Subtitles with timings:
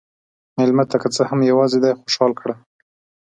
[0.57, 2.53] مېلمه ته که څه هم یواځې دی، خوشحال کړه.